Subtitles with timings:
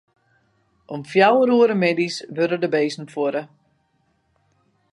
[0.93, 3.43] Om fjouwer oere middeis wurde de bisten fuorre.